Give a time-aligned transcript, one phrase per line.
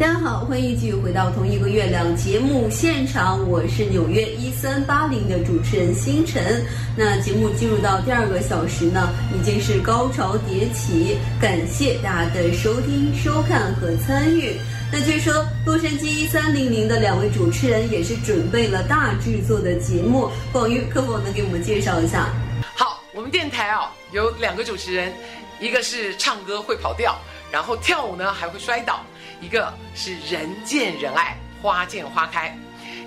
[0.00, 6.64] 大家好，欢迎继续回到同一个月亮节目现场，我是纽约一三八零的主持人星辰。
[6.96, 14.56] 那节目进入到第二个小时呢，已经是高潮迭起，感谢大家的收听、收看和参与。
[14.90, 22.26] 那据说洛杉矶一三零零的两位主持人也是准备了大制作的节目，广玉可否能给我们介绍一下？
[22.74, 25.12] 好，我们电台啊有两个主持人，
[25.60, 27.14] 一个是唱歌会跑调，
[27.52, 29.04] 然后跳舞呢还会摔倒。
[29.40, 32.56] 一个是人见人爱，花见花开，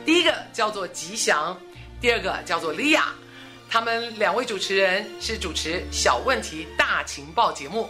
[0.05, 1.55] 第一个叫做吉祥，
[2.01, 3.05] 第二个叫做莉亚，
[3.69, 7.87] 他们两位主持人是主持《小问题大情报》节目，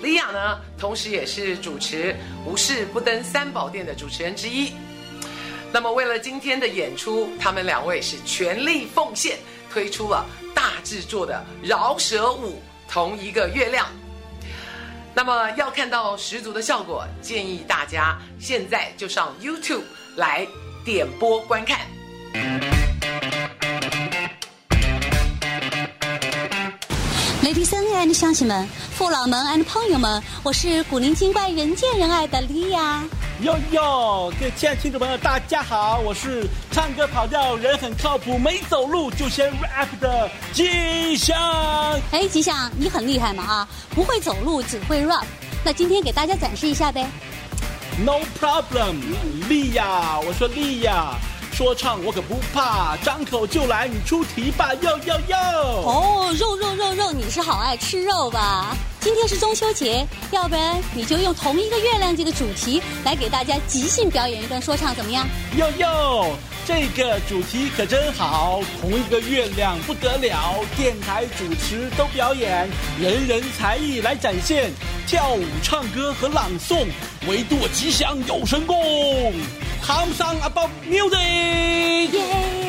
[0.00, 2.14] 莉亚呢，同时也是主持
[2.46, 4.72] 《无事不登三宝殿》的主持人之一。
[5.70, 9.38] 那么为了今天的演出，他们两位是全力奉献，
[9.70, 13.86] 推出了大制作的饶舌舞《同一个月亮》。
[15.14, 19.82] 那么要看到十足的效果，建议大家现在就上 YouTube
[20.16, 20.46] 来
[20.84, 22.71] 点播观看。
[27.42, 33.02] Ladies and 乡亲们、父老们 and 朋友们，我是古灵精怪、人见人爱的莉亚。
[33.40, 41.36] 哟哟，各位亲爱的听众朋友，大家好，我是唱歌跑调、人很靠谱、没走路就先 rap 的吉祥。
[42.12, 43.68] 哎，吉祥，你很厉害嘛啊！
[43.92, 45.24] 不会走路，只会 rap。
[45.64, 47.04] 那今天给大家展示一下呗。
[48.04, 49.00] No problem，
[49.48, 51.18] 莉亚，我说莉亚，
[51.52, 55.36] 说唱我可不怕，张口就来，你出题吧，哟哟哟。
[55.84, 58.74] 哦，肉肉肉肉，你是好爱吃肉吧？
[59.00, 65.26] 今天是中秋节，要不然你就用同一个月亮这个主题来给大家即兴表演一段说唱，怎么样？
[65.56, 72.66] 哟哟，这个主题可真好，同一个月亮不得了，电台主持都表演，
[72.98, 74.72] 人人才艺来展现，
[75.06, 76.86] 跳舞、唱歌和朗诵，
[77.28, 79.34] 唯独我吉祥有神功。
[79.82, 82.61] Hamsang about music!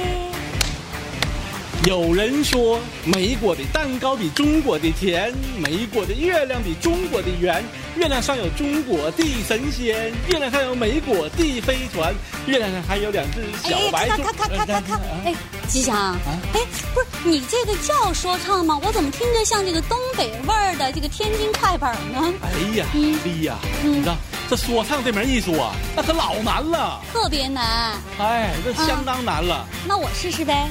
[1.85, 7.61] 有人说，美国的蛋糕比中国的甜，美国的月亮比中国的圆。
[7.97, 12.15] 月亮上有中国的神仙，月亮上有美国的飞船，
[12.47, 14.13] 月亮上还有两只小白兔。
[14.13, 14.99] 哎，咔咔咔咔咔！
[15.25, 15.35] 哎，
[15.67, 16.17] 吉祥，啊，
[16.53, 16.61] 哎，
[16.93, 18.79] 不是你这个叫说唱吗？
[18.81, 22.33] 我怎么听着像这个东北味儿的这个天津快板呢？
[22.43, 24.15] 哎呀，嗯，莉亚，你知道
[24.49, 27.97] 这说唱这门艺术啊，那可老难了，特别难。
[28.19, 29.67] 哎，这相当难了。
[29.69, 30.69] 嗯，那我试试呗。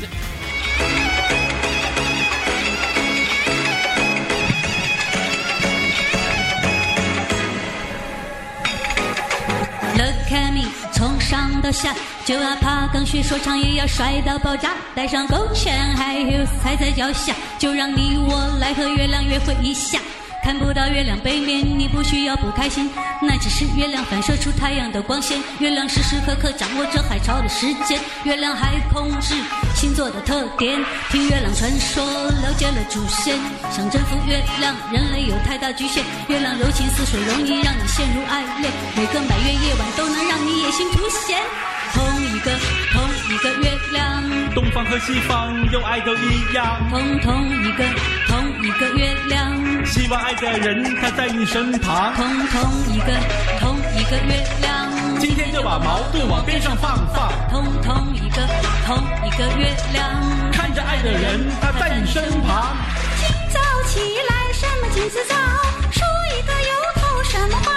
[9.94, 11.94] Look at me，从上到下
[12.24, 19.98] 就要爬钢学说唱，也要帅到爆炸，带上勾拳还有踩在脚下，就让你我来和月亮约会一下。
[20.42, 22.90] 看不到月亮背面，你不需要不开心，
[23.22, 25.38] 那只是月亮反射出太阳的光线。
[25.60, 29.34] 月亮时时刻刻掌握着海潮的时间，月亮还控制
[29.76, 30.84] 星座的特点。
[31.10, 32.04] 听月亮传说，
[32.42, 33.38] 了解了祖先，
[33.70, 36.04] 想征服月亮，人类有太大局限。
[36.26, 41.38] 月亮柔情似水，容易让你陷入爱恋，每个满月夜晚都能让你野心凸显。
[41.94, 42.50] 同一个
[42.92, 44.22] 同一个月亮，
[44.54, 46.86] 东方和西方有爱都一样。
[46.90, 47.84] 同同一个
[48.28, 52.12] 同一个月亮，希望爱的人他在你身旁。
[52.14, 53.06] 同同一个
[53.58, 57.32] 同一个月亮，今天就把矛盾往边上放放。
[57.48, 58.46] 同同一个
[58.84, 62.76] 同一个月亮，看着爱的人他在你身旁。
[63.16, 63.98] 清早起
[64.28, 65.34] 来什么镜子早，
[65.90, 66.04] 梳
[66.36, 67.72] 一个油头什么花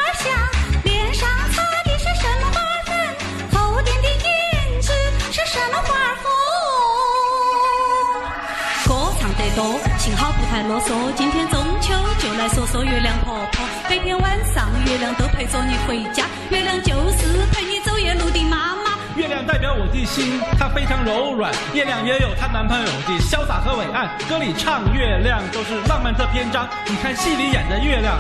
[10.68, 10.92] 啰嗦。
[11.16, 13.66] 今天中秋就来说说月亮婆婆。
[13.90, 18.96] 每天晚上月亮都陪着你回家，月亮就是陪你走夜路的妈妈。
[19.16, 21.54] 月亮代表我的心，它非常柔软。
[21.74, 24.10] 月亮也有她男朋友的潇洒和伟岸。
[24.28, 26.68] 歌里唱月亮都是浪漫的篇章。
[26.86, 28.18] 你看戏里演的月亮，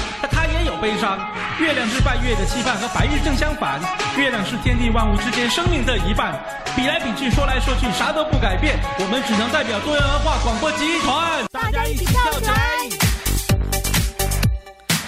[0.75, 1.17] 有悲伤。
[1.59, 3.79] 月亮是半月的期盼，和白日正相反。
[4.17, 6.37] 月亮是天地万物之间生命的一半。
[6.75, 8.77] 比来比去，说来说去，啥都不改变。
[8.99, 12.55] 我们只能代表多元文化广播集团，大家一起跳起来。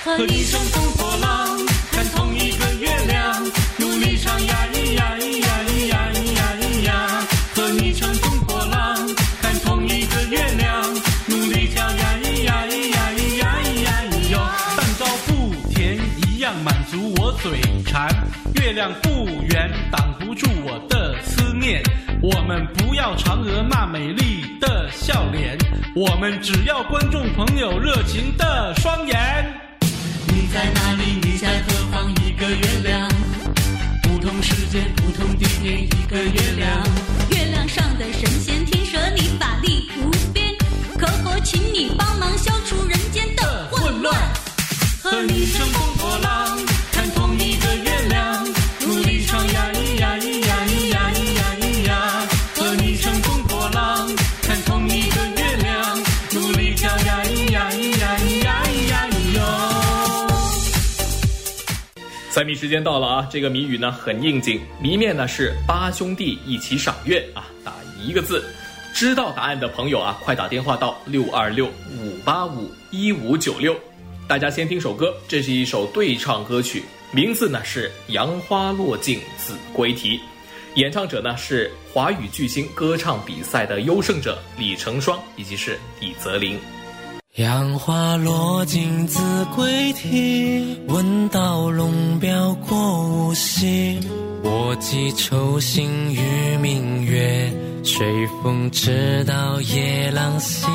[0.05, 1.59] 和一乘风破浪，
[18.61, 21.81] 月亮不圆，挡不住我的思念。
[22.21, 25.57] 我们不要嫦娥那美丽的笑脸，
[25.95, 29.17] 我们只要观众朋友热情的双眼。
[30.27, 31.19] 你在哪里？
[31.23, 32.11] 你在何方？
[32.23, 33.09] 一个月亮，
[34.69, 36.83] 界不同地点一个月亮。
[37.31, 40.53] 月亮上的神仙，听说你法力无边，
[40.97, 44.15] 可否请你帮忙消除人间的混乱？
[45.01, 45.86] 和你乘风
[62.37, 63.27] 猜谜时间到了啊！
[63.31, 68.45] 这个谜语呢很应景，谜面呢是八兄弟一起赏月啊，打一个字。
[68.93, 73.75] 知道答案的朋友啊，快打电话到六二六五八五一五九六。
[74.27, 80.17] 大家先听首歌，这是一首对唱歌曲，名字呢是《杨花落尽子规啼》，
[80.75, 86.59] 演唱者呢是华语巨星歌唱比赛的优胜者李成双以及是李泽林。
[87.37, 89.21] 杨花落尽子
[89.55, 93.99] 规啼，闻道龙标过五溪。
[94.41, 97.53] 我寄愁心与明月，
[97.83, 100.65] 随风直到夜郎西。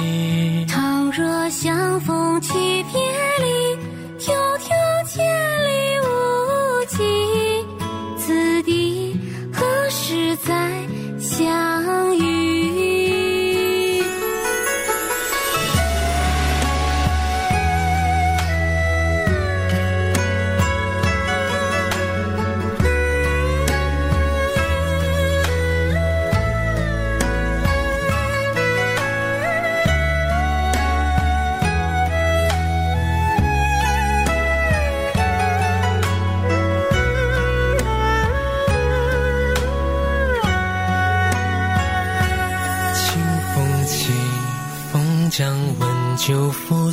[0.69, 2.53] 倘若相逢即
[2.93, 3.01] 别
[3.41, 4.71] 离，迢迢
[5.09, 5.27] 千
[5.65, 7.67] 里无期，
[8.17, 9.19] 此地
[9.53, 10.71] 何时再
[11.19, 11.82] 相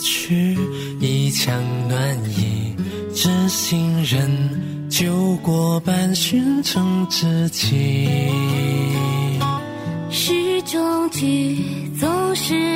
[0.10, 0.58] 去，
[1.00, 1.54] 一腔
[1.88, 2.74] 暖意。
[3.14, 8.08] 知心人，酒过半巡成知己。
[10.10, 11.60] 诗中句
[12.00, 12.69] 总是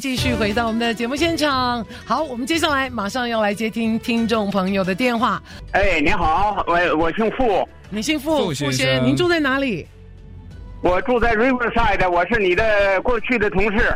[0.00, 1.84] 继续回到我们的节目现场。
[2.06, 5.40] 好，我们接下来马上要来接听听众朋友的电话。
[5.72, 9.86] 哎，你好，我我姓傅，你姓傅，傅先生先，您住在哪里？
[10.80, 13.94] 我住在 Riverside，我是你的过去的同事。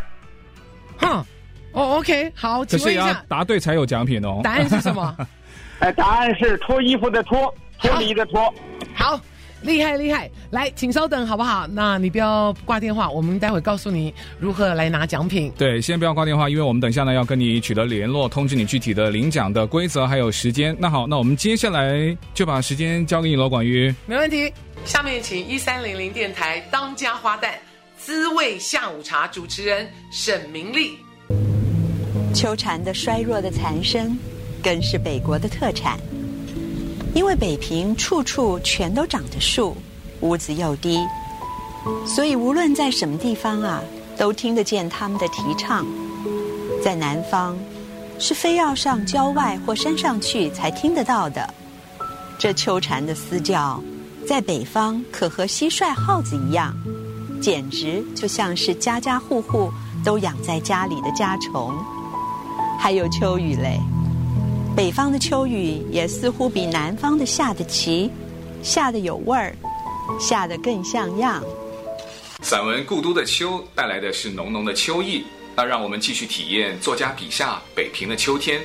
[0.97, 1.25] 哼，
[1.71, 4.41] 哦，OK，好，请问一下，答对才有奖品哦。
[4.43, 5.17] 答案是什么？
[5.79, 8.53] 呃，答案是脱衣服的脱，脱离的脱。
[8.93, 9.19] 好，
[9.65, 10.29] 厉害厉害！
[10.51, 11.67] 来，请稍等好不好？
[11.67, 15.51] 那你不要挂电话，我们待会告诉你如何来拿奖品。
[15.57, 20.75] 对，先不要挂电话，因为我们等下呢要跟你取得联络，通知你具体的领奖的规则还有时间。
[20.79, 23.93] 那好，那我们接下来就把时间交给你罗，广瑜。
[24.05, 24.53] 没问题。
[24.85, 27.49] 下面请一三零零电台当家花旦
[27.97, 30.91] 滋味下午茶主持人沈明丽。
[32.35, 34.15] 秋蝉的衰弱的残声，
[34.61, 35.97] 更是北国的特产。
[37.15, 39.75] 因为北平处处全都长着树，
[40.19, 40.99] 屋子又低，
[42.05, 43.81] 所以无论在什么地方啊，
[44.17, 45.85] 都听得见他们的啼唱。
[46.83, 47.57] 在南方，
[48.19, 51.51] 是非要上郊外或山上去才听得到的。
[52.37, 53.81] 这秋蝉的嘶叫，
[54.27, 56.75] 在北方可和蟋蟀、耗子一样，
[57.41, 59.71] 简直就像是家家户户
[60.03, 61.73] 都养在家里的家虫。
[62.77, 63.79] 还有秋雨嘞。
[64.75, 68.11] 北方的秋雨也似乎比南方的下得齐，
[68.61, 69.55] 下得有味儿，
[70.19, 71.41] 下得更像样。
[72.41, 75.23] 散文《故都的秋》带来的是浓浓的秋意，
[75.55, 78.59] 那让我们继续体验作家笔下北平的秋天。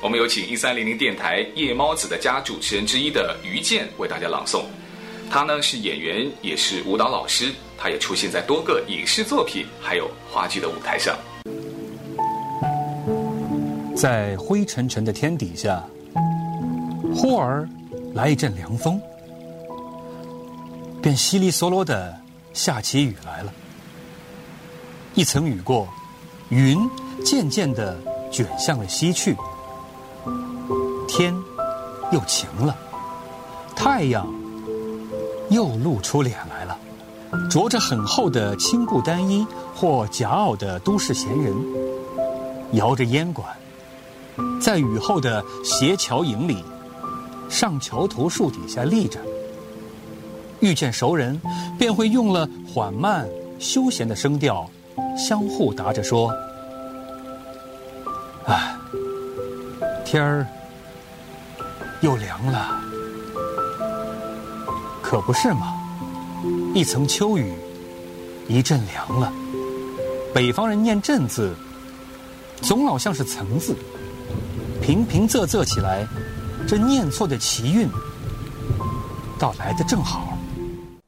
[0.00, 4.62] 我们有请一三零零电台夜猫子的家主持人之一的于健为大家朗诵。
[5.30, 11.14] 他呢是演员，也是舞蹈老师，他也出现在多个影视作品还有话剧的舞台上。
[14.00, 15.84] 在灰沉沉的天底下，
[17.14, 17.68] 忽而
[18.14, 18.98] 来一阵凉风，
[21.02, 22.18] 便稀里嗦啰的
[22.54, 23.52] 下起雨来了。
[25.12, 25.86] 一层雨过，
[26.48, 26.78] 云
[27.22, 27.94] 渐渐的
[28.32, 29.36] 卷向了西去，
[31.06, 31.34] 天
[32.10, 32.74] 又晴了，
[33.76, 34.26] 太阳
[35.50, 36.78] 又露出脸来了，
[37.50, 41.54] 着着很厚的青布单衣或夹袄的都市闲人，
[42.72, 43.46] 摇着烟管。
[44.60, 46.62] 在雨后的斜桥影里，
[47.48, 49.18] 上桥头树底下立着。
[50.60, 51.40] 遇见熟人，
[51.78, 53.26] 便会用了缓慢
[53.58, 54.68] 休闲的声调，
[55.16, 56.30] 相互答着说
[58.44, 58.76] ：“哎，
[60.04, 60.46] 天儿
[62.02, 62.78] 又凉了，
[65.00, 65.74] 可不是嘛？
[66.74, 67.54] 一层秋雨，
[68.46, 69.32] 一阵凉了。
[70.34, 71.54] 北方人念阵字，
[72.60, 73.74] 总老像是层字。”
[74.82, 76.06] 平平仄仄起来，
[76.66, 77.88] 这念错的奇韵，
[79.38, 80.36] 倒来得正好。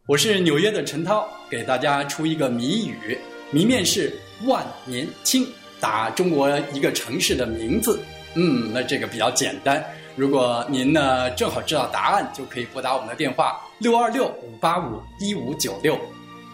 [0.06, 3.18] 我是纽约的陈涛，给大家出一个谜语，
[3.50, 4.14] 谜面是
[4.44, 5.46] 万年青，
[5.80, 7.98] 打中国一个城市的名字。
[8.34, 9.82] 嗯，那这个比较简单。
[10.16, 15.98] 如果您呢正好知道答案，就可以拨打我们的电话六二六五八五一五九六。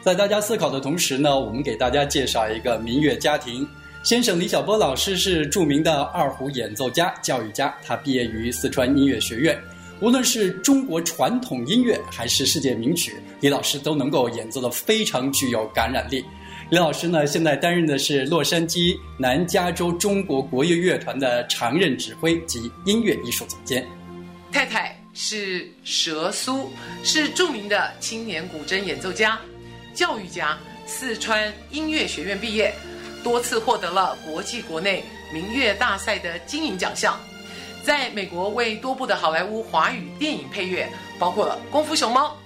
[0.03, 3.69] 在大家思考的同时呢，我们给大家介绍一个民乐家庭。
[4.05, 9.59] 先生李小波老师是著名的二胡演奏家、教育家，他毕业于四川音乐学院。
[10.01, 16.25] 无论是中国传统音乐还是世界名曲，李老师都能够演奏得非常具有感染力。
[16.71, 23.85] 李老师呢，现在担任的是洛杉矶南加州中国国乐乐团的常任指挥及音乐艺术总监。
[24.53, 26.71] 太太是佘苏，
[27.03, 29.39] 是著名的青年古筝演奏家、
[29.93, 32.73] 教育家，四川音乐学院毕业。
[33.23, 37.19] 多次获得了国际国内民乐大赛的金银奖项，
[37.83, 42.37] 在美国为多部的好莱坞华语电影配乐，包括了《功夫熊猫》。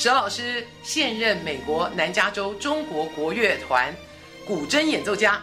[0.00, 3.92] 佘老师现任美国南加州中国国乐团
[4.46, 5.42] 古筝演奏家。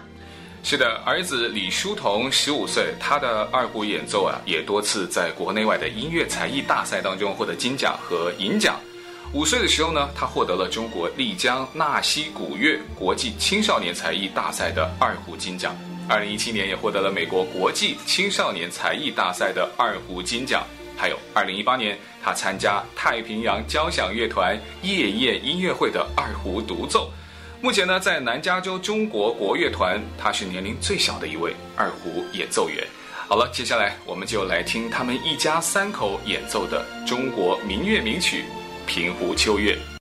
[0.63, 8.79] 是的，儿子李书同十五岁，他的二胡演奏啊，也多次在国内外的音乐才艺大赛当中获得金奖和银奖。
[9.33, 15.75] 五岁的时候呢，他获得了中国丽江纳西古乐国际青少年才艺大赛的二胡金奖。
[16.07, 20.63] 二零一七年也获得了美国国际青少年才艺大赛的二胡金奖。
[20.95, 27.11] 还有二零一八年，他参加太平洋交响乐团夜宴音乐会的二胡独奏。
[27.59, 32.87] 目前呢，在南加州中国国乐团，他是年龄最小的一位二胡演奏员。
[33.27, 38.45] 好了，接下来我们就来听他们一家三口演奏的中国民乐名曲。
[38.85, 39.94] 平湖秋月。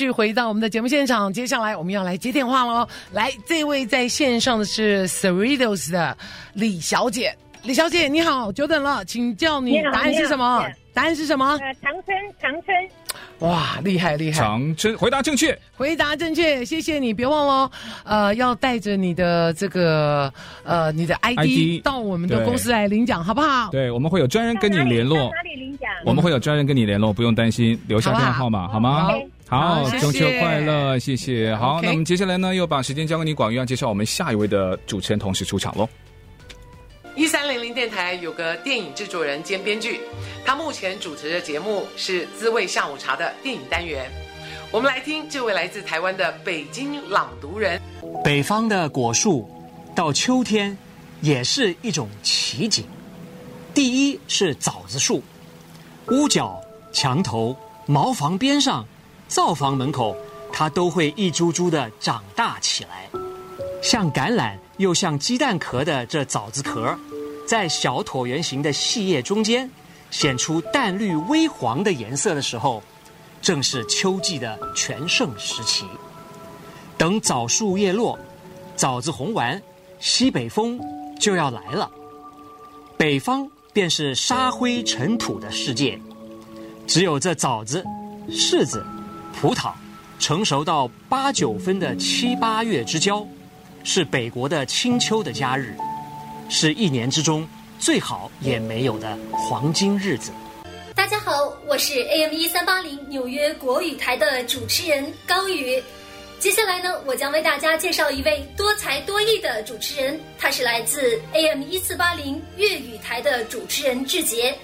[0.00, 2.88] 续回到我们的节目现场，接下来我们要来接电话喽。
[3.12, 6.16] 来，这位在线上的是 Cerritos 的
[6.54, 7.36] 李小姐。
[7.62, 10.66] 李小姐你好，久等了，请教你答案是什么？
[10.94, 11.58] 答案是什么？
[11.60, 12.74] 呃，长春，长春。
[13.40, 14.38] 哇，厉害厉害！
[14.38, 17.12] 长春回答正确，回答正确，谢谢你。
[17.12, 17.70] 别忘了，
[18.04, 20.32] 呃，要带着你的这个
[20.64, 23.68] 呃你的 ID, ID 到我们的公司来领奖，好不好？
[23.70, 25.18] 对，我们会有专人跟你联络。
[25.18, 25.90] 哪里领奖？
[26.06, 29.04] 我们会有专人跟你联络，不用担心，留下电话号码好吗？
[29.04, 31.52] 好，好，中秋快乐，谢谢。
[31.56, 35.88] 好，那我们接下来呢，又把时间交给你，广玉，要介绍我们下一位的主持人同时出场喽。
[37.16, 40.00] 一三零零电台有个电影制作人兼编剧，
[40.44, 44.08] 他目前主持的节目是《滋味下午茶》的电影单元。
[44.70, 47.82] 我们来听这位来自台湾的北京朗读人。
[48.22, 49.50] 北方的果树
[49.96, 50.78] 到秋天
[51.22, 52.84] 也是一种奇景。
[53.74, 55.20] 第一是枣子树，
[56.06, 56.56] 屋角、
[56.92, 58.86] 墙头、茅房边上、
[59.30, 60.16] 灶房门口，
[60.52, 63.08] 它都会一株株的长大起来，
[63.80, 64.58] 像橄榄。
[64.78, 66.98] 又像鸡蛋壳的这枣子壳，
[67.46, 69.70] 在小椭圆形的细叶中间
[70.10, 72.82] 显出淡绿微黄的颜色的时候，
[73.42, 75.84] 正是秋季的全盛时期。
[76.96, 78.18] 等枣树叶落，
[78.74, 79.60] 枣子红完，
[79.98, 80.80] 西北风
[81.20, 81.90] 就要来了。
[82.96, 86.00] 北方便是沙灰尘土的世界，
[86.86, 87.84] 只有这枣子、
[88.30, 88.82] 柿子、
[89.34, 89.72] 葡萄
[90.18, 93.26] 成熟到八九分的七八月之交。
[93.82, 95.74] 是北国的清秋的佳日，
[96.50, 100.30] 是一年之中最好也没有的黄金日子。
[100.94, 101.32] 大家好，
[101.66, 105.82] 我是 AM 一三八零纽约国语台的主持人高宇。
[106.38, 114.54] 接下来呢，我将为大家介绍一位多才多艺的主持人，他是来自 AM 一四八零粤语台的主持人志杰。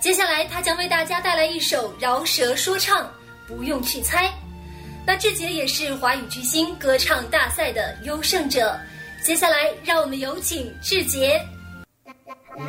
[0.00, 3.10] 接下来，他将为大家带来一首饶舌说唱，
[3.46, 4.32] 不用去猜。
[5.06, 8.78] 那志杰也是华语巨星歌唱大赛的优胜者。
[9.22, 11.40] 接下来，让我们有请志杰。
[12.56, 12.66] 来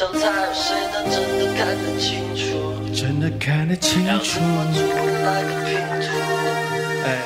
[0.00, 2.94] 的不像猜，谁能真的看得清楚？
[2.94, 4.40] 真的看得清楚。
[5.24, 6.08] 来个拼图。
[7.04, 7.20] 哎，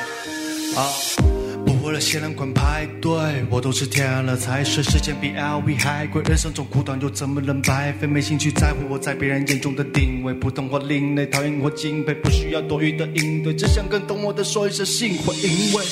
[0.74, 0.92] 好，
[1.64, 3.12] 不为了限量款排队，
[3.50, 6.22] 我都是添了才睡，时间比 LV 还贵。
[6.22, 8.06] 人生中苦短，又怎么能白费？
[8.06, 15.84] 没兴趣在乎我在别人眼中的定位，普通或另类，讨厌或敬佩，不需要多余的应对，只想跟懂我的说一声幸会，因为。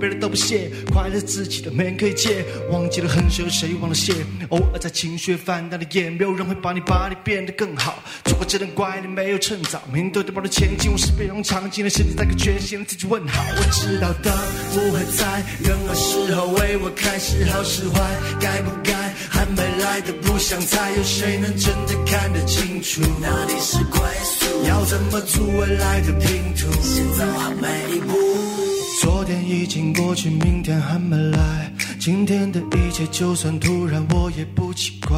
[0.00, 4.14] 别人都不屑，快乐自己的没人可以借，忘记了很久，谁忘了谢？
[4.48, 8.02] 偶尔在情绪泛滥的夜，没有人会帮你把你变得更好。
[8.24, 13.44] 错过只能怪你没有趁早，面对的不断前进，我是被用强劲的身体在个决心，自己问好。
[13.56, 14.32] 我知道灯
[14.72, 18.00] 不会在任何时候为我开，是好是坏，
[18.40, 18.94] 该不该
[19.28, 23.02] 还没来的不想猜，有谁能真的看得清楚？
[23.20, 24.66] 哪里是归宿？
[24.66, 26.72] 要怎么组未来的拼图？
[26.80, 28.69] 先走好每一步。
[29.00, 31.72] 昨天已经过去，明天还没来。
[31.98, 35.16] 今天的一切就算突然，我也不奇怪。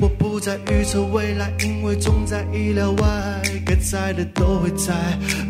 [0.00, 3.42] 我不再预测未来，因为总在意料外。
[3.66, 4.94] 该在的都会在，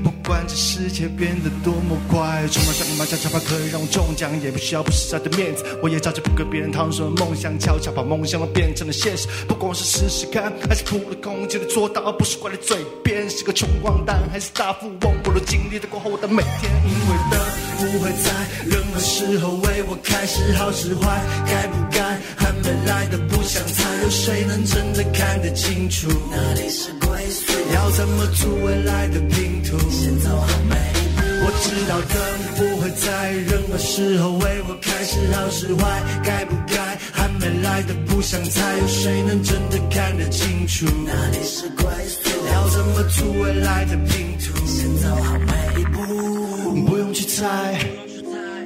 [0.03, 2.49] 不管这世界变得多么快。
[2.51, 5.63] 充满像马甲，巧法可以让我中奖，也不需要不实在的面子。
[5.83, 9.29] 我也照着不跟别人讨论说梦想，悄悄把梦想都变成了现实。
[9.47, 13.29] 不管是试试看，还是扑了空，就能做到，而不是挂在嘴边。
[13.29, 17.47] 是个穷光蛋，还是大富翁，经历的过后我的每天，因为的。
[17.77, 18.33] 不会在
[18.65, 22.01] 任何时候为我开，是好是坏，该不该
[22.35, 26.09] 还没来的不想猜，有谁能真的看得清楚？
[26.31, 27.53] 哪里是归宿？
[27.75, 29.77] 要怎么组未来的拼图？
[29.91, 31.23] 先走好每一步。
[31.45, 32.17] 我知道灯
[32.57, 36.96] 不会在任何时候为我开，是好是坏，该不该
[37.41, 40.87] 没来的不想猜，有谁能真的看得清楚？
[41.05, 42.31] 哪里是归宿？
[42.53, 44.67] 要怎么组未来的拼图？
[44.67, 46.85] 先走好每一步。
[46.87, 47.79] 不用去猜，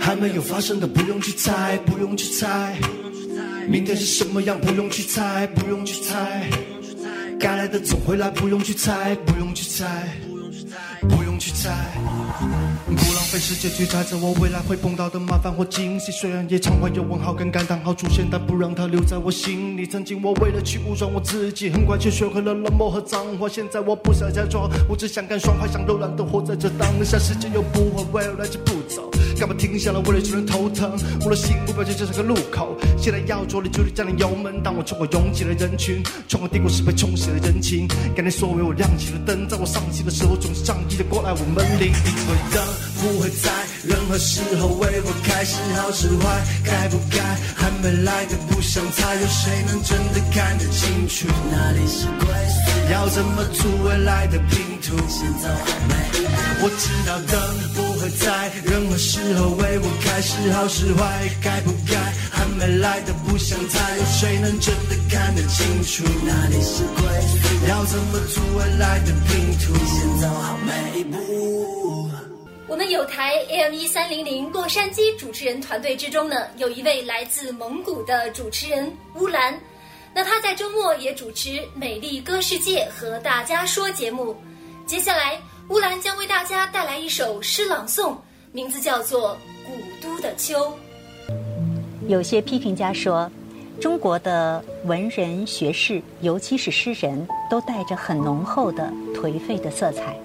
[0.01, 2.77] 还没有发生的不用去猜，不用去猜。
[3.69, 4.61] 明天是什么样？
[4.61, 6.49] 不用去猜，不用去猜。
[7.39, 10.09] 该来的总会来，不用去猜，不用去猜，
[11.09, 11.71] 不用去猜。
[13.31, 19.87] 不浪费时间去猜测我未来会碰到的麻烦或惊喜，虽然也常会有问号跟感叹号出现，但不让它留在我心里。
[19.87, 23.49] 曾经我为了去武装我自己，很快就学会了冷漠和脏话。
[23.49, 27.21] 现在我不想假装，我只想干爽快，想柔软的活在这当下。
[27.21, 29.09] 时间又不会为了来就不走。
[29.40, 29.98] 干嘛停下来？
[30.00, 30.92] 为了让人头疼。
[31.24, 34.62] 我的心目标就像个路口，现在要做的就是加点油门。
[34.62, 39.48] 当我冲过拥挤的人群，冲过低谷时被冲洗的人情，感谢所为我亮起了灯。
[39.48, 41.88] 在我丧气的时候，总是仗义的过来我门铃。
[41.88, 42.62] 因为灯
[43.00, 43.50] 不会在
[43.83, 47.24] 任何时候为我开，是好是坏，该不该
[47.57, 51.26] 还没来的不想猜，有谁能真的看得清楚？
[51.50, 52.92] 哪里是归宿？
[52.92, 54.97] 要怎么组未来的拼图？
[55.09, 55.95] 现在好美。
[56.62, 57.40] 我知道灯
[57.75, 61.97] 不会在任何时候为我开，是好是坏，该不该
[62.31, 66.05] 还没来的不想猜，有谁能真的看得清楚？
[66.27, 67.69] 哪里是归？
[67.69, 69.75] 要怎么组未来的拼图？
[69.87, 72.11] 现在好每一步。
[72.66, 79.59] 我们有台 AM 一三零零洛杉矶主持人团队之中呢，有一位来自蒙古的主持人乌兰，
[80.14, 84.37] 那他在周末也主持《美丽歌世界》和大家说节目。
[84.90, 85.38] 接下来。
[85.68, 88.16] 乌兰将为大家带来一首诗朗诵，
[88.50, 89.72] 名字叫做《古
[90.03, 90.76] 都的秋》。
[92.09, 93.31] 有些批评家说，
[93.81, 100.18] 中国的文人学士，尤其是诗人，都带着很浓厚的颓废的色彩，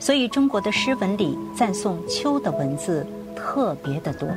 [0.00, 4.28] 所以中国的诗文里赞颂秋的文字特别的多。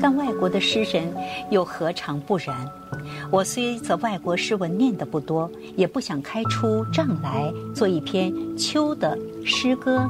[0.00, 1.14] 但外国的诗人
[1.50, 2.66] 又何尝不然？
[3.30, 10.08] 我虽则外国诗文念得不多，也不想开出账来做一篇秋的诗歌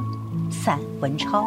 [0.49, 1.45] 散文抄。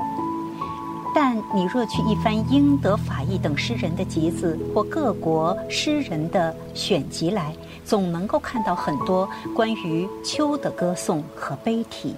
[1.15, 7.53] 但你若去一番英德法意等诗人的集子或各国诗人的选集来，
[7.85, 12.15] 总能够看到很多关于秋的歌颂和悲题。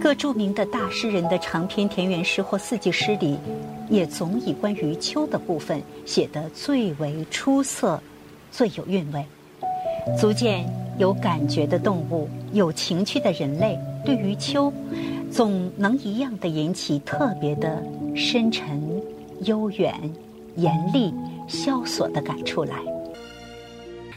[0.00, 3.38] 各著名的大诗人的长篇田园诗或四季诗里，
[3.88, 8.02] 也总以关于秋的部分写得最为出色。
[8.52, 9.24] 最有韵味，
[10.20, 10.64] 足见
[10.98, 14.70] 有感觉的动物、有情趣的人类，对于秋，
[15.32, 17.82] 总能一样的引起特别的
[18.14, 19.02] 深沉、
[19.46, 19.94] 悠远、
[20.56, 21.12] 严厉、
[21.48, 22.76] 萧索的感触来。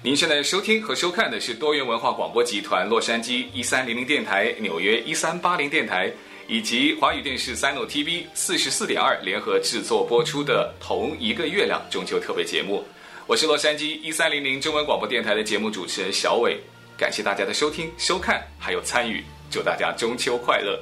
[0.04, 6.12] 您现在收听和收看的是多元文化广播集团洛杉矶一三零零电台、纽约一三八零电台
[6.48, 12.84] 以及华语电视 Sino TV 四十四点二联合制作播出的《同一个月亮》中秋特别节目。
[13.27, 16.61] 我是洛杉矶一三零零中文广播电台的节目主持人小伟，
[16.95, 20.79] 感谢大家的收听、收看还有参与，祝大家中秋快乐。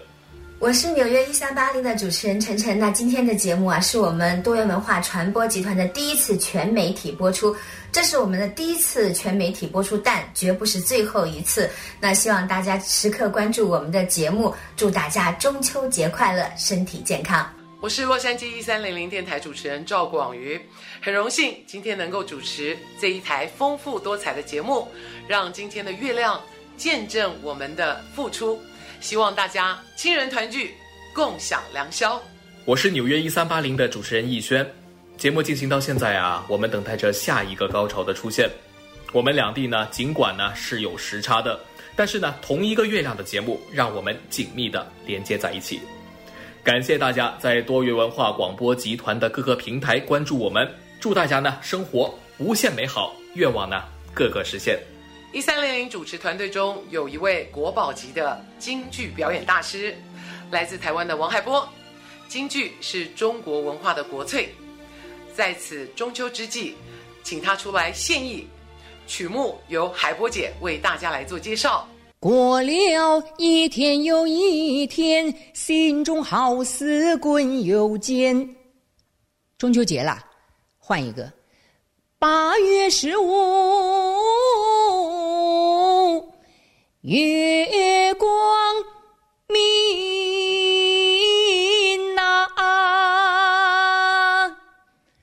[0.60, 7.56] 我是纽约一三八零的主持人晨晨，那今天的节目啊，是我们多元文化传播集团的第一次全媒体播出，
[7.93, 11.69] 这是我们的第一次全媒体播出，但绝不是最后一次。
[12.01, 17.49] 那希望大家时刻关注我们的节目，祝大家中秋节快乐，身体健康。
[17.84, 20.58] 我是洛杉矶一三零零电台主持人赵广瑜，
[21.02, 24.88] 很荣幸今天能够主持这一台丰富多彩的节目，
[25.28, 26.41] 让今天的月亮
[26.78, 28.58] 见证我们的付出。
[29.02, 30.74] 希望大家亲人团聚，
[31.13, 32.24] 共享良宵。
[32.63, 34.65] 我是纽约一三八零的主持人逸轩，
[35.17, 38.50] 节目进行到现在啊，我们等待着下一个高潮的出现。
[39.12, 41.60] 我们两地呢，尽管呢是有时差的，
[41.98, 45.82] 但是呢，同一个月亮的节目让我们紧密的连接在一起。
[46.63, 50.65] 感谢大家在多元文化广播集团的各个平台关注我们，
[50.97, 54.80] 祝大家呢生活无限美好，愿望呢个个实现。
[55.34, 59.93] 一三零零主持团队中有一位国宝级的京剧表演大师，
[60.52, 61.67] 来自台湾的王海波。
[62.30, 64.47] 京剧是中国文化的国粹，
[65.36, 66.76] 在此中秋之际，
[67.23, 68.47] 请他出来献艺。
[69.06, 71.86] 曲目由海波姐为大家来做介绍。
[72.24, 72.72] 过了
[73.38, 78.56] 一天又一天，心中好似滚油煎。
[79.58, 80.24] 中秋节了，
[80.78, 81.30] 换一个。
[82.18, 83.28] 八月十五，
[87.02, 88.30] 月光
[89.50, 89.58] 明
[92.16, 92.48] 呐。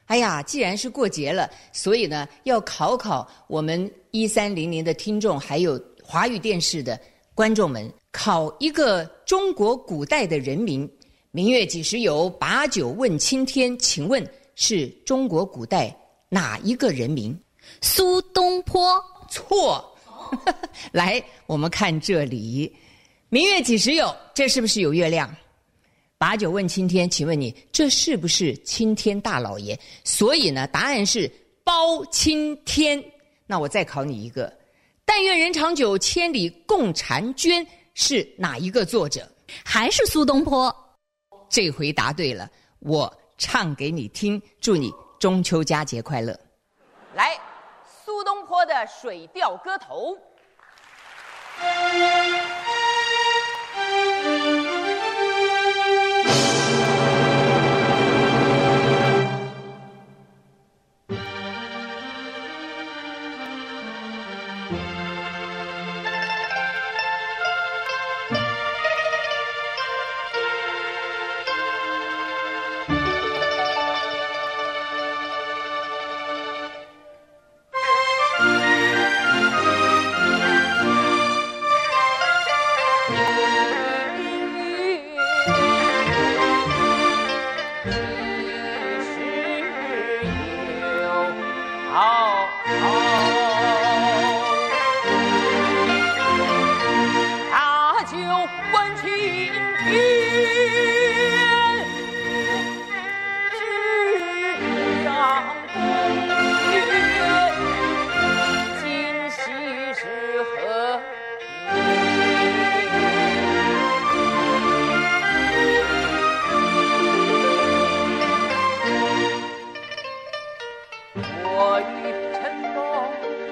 [0.05, 5.83] 哎呀，既然是过节了，所以呢，要考考我们一三零零的听众，还有。
[6.11, 7.01] 华语电视的
[7.37, 10.91] 观众们，考一个中国古代的人名：
[11.31, 13.79] 明月几时有，把酒问青天。
[13.79, 15.97] 请问是中国古代
[16.29, 17.39] 哪一个人名？
[17.81, 19.01] 苏东坡。
[19.31, 19.97] 错。
[20.91, 22.75] 来，我们看这里，
[23.29, 24.13] 明月几时有？
[24.35, 25.33] 这是不是有月亮？
[26.19, 29.79] 把酒问青天，请问你这是不是青天大老爷？
[30.03, 31.31] 所以呢，答案是
[31.63, 33.01] 包青天。
[33.47, 34.53] 那我再考你一个。
[35.13, 39.29] 但愿人长久，千里共婵娟是哪一个作者？
[39.65, 40.73] 还是苏东坡？
[41.49, 46.39] 这回答对了，我唱给你听，祝你中秋佳节快乐。
[47.17, 47.37] 来，
[48.05, 50.15] 苏东坡的《水调歌头》。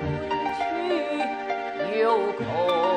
[0.01, 0.09] 归
[0.57, 2.88] 去，又恐。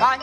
[0.00, 0.16] 郁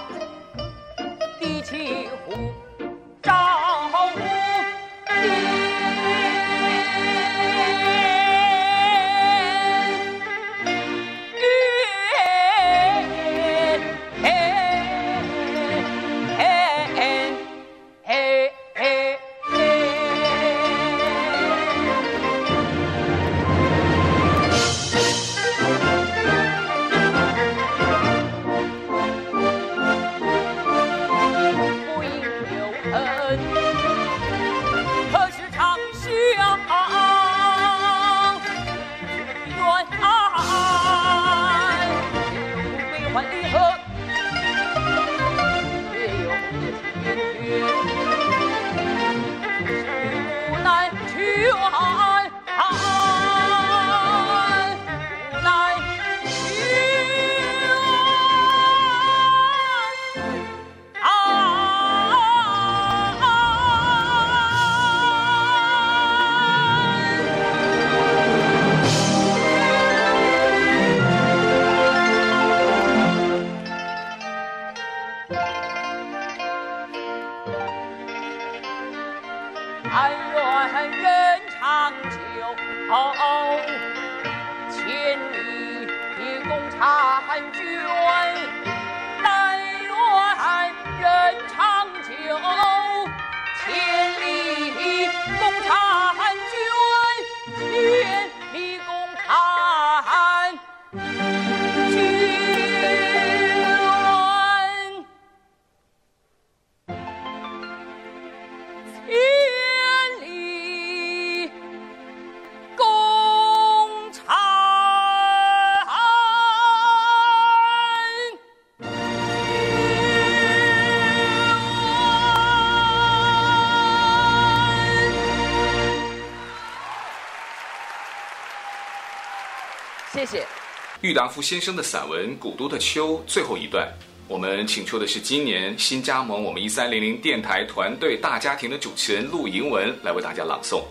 [131.28, 133.86] 达夫先生的散文《古都的秋》最后一段，
[134.30, 140.82] 我们请出的是今年新加盟我们一三零零电台团队大家庭的主持人陆莹文来为大家朗诵。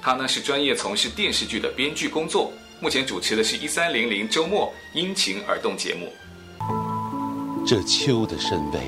[0.00, 6.12] 他呢是专业从事电视剧的编剧工作，目前主持的是一三零零周末因情而动节目。
[7.66, 8.78] 这秋的深味，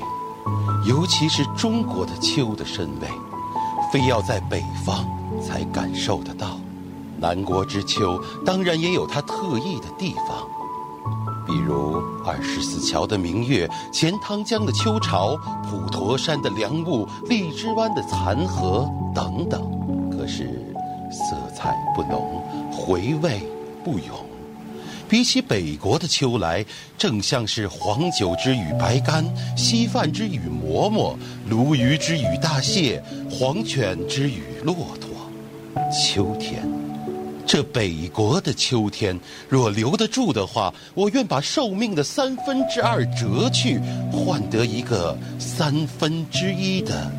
[0.87, 3.07] 尤其是中国的秋的深味，
[3.91, 5.05] 非要在北方
[5.41, 6.61] 才感受得到。
[7.19, 10.47] 南国之秋当然也有它特异的地方。
[11.45, 15.37] 比如二十四桥的明月、钱塘江的秋潮、
[15.69, 19.61] 普陀山的凉雾、荔枝湾的残荷等等，
[20.09, 20.63] 可是
[21.11, 22.41] 色彩不浓，
[22.71, 23.41] 回味
[23.83, 24.07] 不永。
[25.09, 26.65] 比起北国的秋来，
[26.97, 29.23] 正像是黄酒之与白干，
[29.55, 31.15] 稀饭之与馍馍，
[31.47, 35.09] 鲈鱼之与大蟹，黄犬之与骆驼。
[35.91, 36.72] 秋天。
[37.45, 43.79] 这北国的秋天，若留得住的话，我愿把寿命的三分之二折去，
[44.11, 47.11] 换得一个三分之一的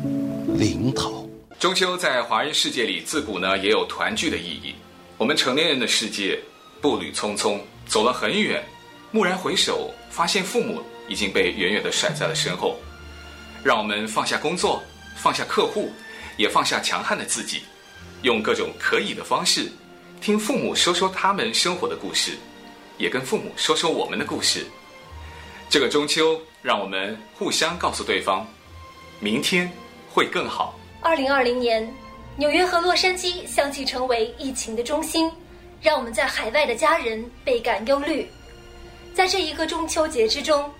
[0.57, 1.29] 零头。
[1.57, 4.75] 中秋在华人世界里自古呢也有团聚的意义。
[5.17, 6.37] 我们成年人的世界
[6.81, 7.57] 步履匆匆，
[7.87, 8.61] 走了很远，
[9.13, 12.75] 蓦然回首，发现父母已经被远远地甩在了身后。
[13.63, 14.83] 让我们放下工作，
[15.15, 15.89] 放下客户，
[16.37, 17.61] 也放下强悍的自己，
[18.23, 19.71] 用各种可以的方式，
[20.21, 22.37] 听父母说说他们生活的故事，
[22.97, 24.65] 也跟父母说说我们的故事。
[25.69, 28.47] 这个中秋，让我们互相告诉对方，
[29.19, 29.71] 明天
[30.11, 30.77] 会更好。
[31.01, 31.87] 二零二零年，
[32.37, 35.31] 纽约和洛杉矶相继成为疫情的中心，
[35.81, 38.27] 让我们在海外的家人倍感忧虑。
[39.13, 40.71] 在这一个中秋节之中，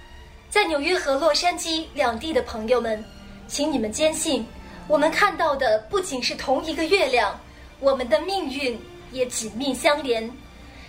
[0.49, 3.03] 在纽约和洛杉矶两地的朋友们，
[3.47, 4.45] 请你们坚信，
[4.87, 7.39] 我们看到的不仅是同一个月亮，
[7.79, 8.79] 我们的命运
[9.11, 10.29] 也紧密相连。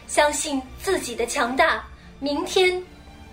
[0.07, 1.85] 相信自己的强大，
[2.21, 2.83] 明天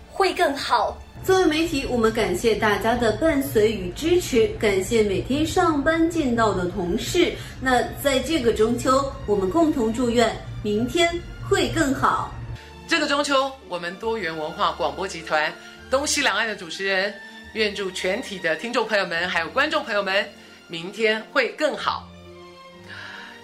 [0.10, 0.98] 会更好。
[1.24, 7.34] 作为媒体，我们感谢大家的伴随与支持，感谢每天上班见到的同事。
[7.62, 11.10] 那在这个中秋，我们共同祝愿明天
[11.48, 12.34] 会更好。
[12.88, 15.54] 这个中秋，我们多元文化广播集团
[15.90, 17.14] 东西两岸的主持人，
[17.54, 20.28] 愿祝全体的听众朋友们还有观众朋友们，
[20.68, 22.10] 明天会更好。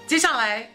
[0.06, 0.70] 接下来，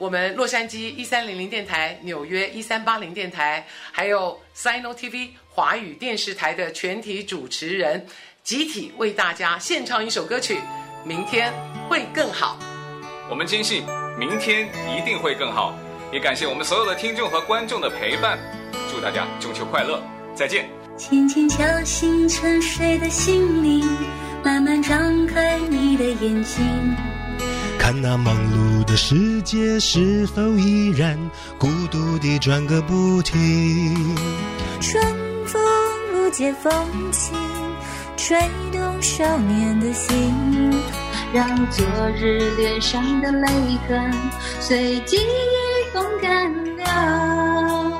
[0.00, 5.28] 我们洛杉矶一三零零电台、纽约一三八零电台，还有 Sino TV。
[5.50, 8.06] 华语电视台的全体主持人
[8.42, 10.58] 集体为大家献唱一首歌曲，
[11.04, 11.52] 明天
[11.86, 12.58] 会更好。
[13.28, 13.84] 我们坚信
[14.18, 15.78] 明天一定会更好，
[16.10, 18.38] 也感谢我们所有的听众和观众的陪伴。
[18.90, 20.02] 祝大家中秋快乐，
[20.34, 20.66] 再见。
[20.96, 23.86] 轻轻敲醒沉睡的心灵，
[24.42, 26.96] 慢慢张开你的眼睛，
[27.80, 31.18] 看那忙碌的世界是否依然
[31.56, 34.14] 孤独地转个不停。
[34.80, 35.02] 春
[35.46, 35.60] 风
[36.12, 36.70] 不解风
[37.10, 37.34] 情，
[38.18, 38.38] 吹
[38.70, 40.14] 动少年的心，
[41.32, 43.48] 让昨日脸上的泪
[43.88, 44.12] 痕
[44.60, 47.98] 随记忆风干了。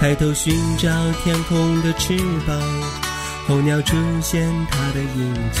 [0.00, 0.88] 抬头寻找
[1.24, 2.56] 天空的翅膀，
[3.48, 5.60] 候鸟出现它的影迹，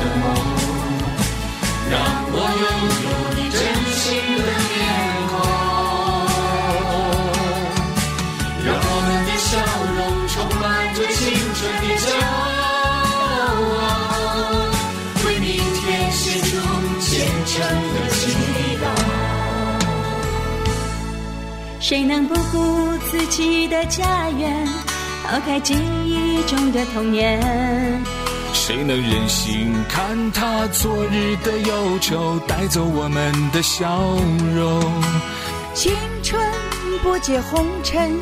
[2.61, 3.59] 拥有你真
[3.91, 4.05] 心
[4.37, 4.77] 的面
[5.29, 5.33] 孔
[8.63, 9.49] 让我们的笑
[9.97, 11.19] 容充满着青
[11.55, 12.59] 春的骄傲。
[15.25, 15.81] 为明天
[16.11, 16.49] 献出
[16.99, 17.09] 虔
[17.47, 17.51] 诚
[17.95, 18.21] 的祈
[18.77, 18.85] 祷
[21.79, 22.55] 谁能不顾
[23.09, 24.67] 自己的家园
[25.25, 25.73] 抛开记
[26.05, 27.41] 忆中的童年
[28.71, 33.99] 谁能忍心看他昨日的忧愁带走我们的笑
[34.55, 34.81] 容？
[35.73, 35.93] 青
[36.23, 36.41] 春
[37.03, 38.17] 不解红尘，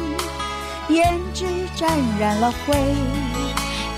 [0.89, 1.45] 胭脂
[1.75, 1.87] 沾
[2.19, 2.75] 染了灰，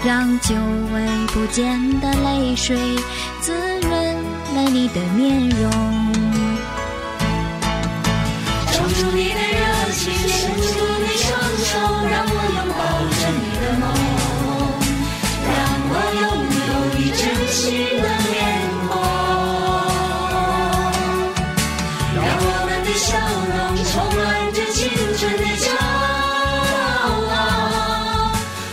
[0.03, 0.53] 让久
[0.93, 2.77] 违不见的泪水
[3.39, 4.15] 滋润
[4.53, 5.71] 了你的面容。
[8.73, 10.11] 唱出你的热情。
[10.27, 11.29] 伸出你双
[11.63, 11.79] 手，
[12.11, 12.40] 让我
[17.61, 18.41] 新的面
[18.89, 18.97] 孔，
[22.15, 23.07] 让我们的笑
[23.53, 23.55] 容
[23.85, 24.19] 充满
[24.51, 24.79] 着青
[25.15, 25.69] 春的骄
[27.29, 27.31] 傲，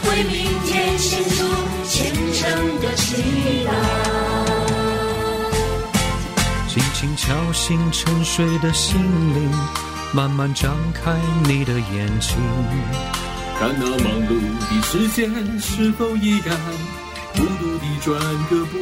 [0.08, 0.34] 为明
[0.64, 1.36] 天献出
[1.86, 1.92] 虔
[2.32, 2.40] 诚
[2.80, 3.04] 的祈
[3.66, 3.70] 祷。
[6.66, 8.98] 轻轻敲醒沉睡的心
[9.34, 9.52] 灵，
[10.14, 11.14] 慢慢张开
[11.44, 12.38] 你的眼睛，
[13.60, 15.30] 看那忙碌的时间
[15.60, 16.56] 是否依然
[17.34, 18.18] 孤独地转
[18.48, 18.77] 个不。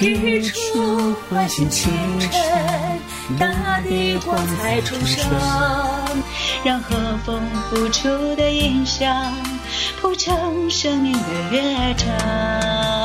[0.00, 2.30] 日出唤醒清晨，
[3.38, 5.24] 大地光彩重生，
[6.64, 9.34] 让和风拂出的音响
[10.00, 11.18] 谱成生命的
[11.50, 12.97] 乐章。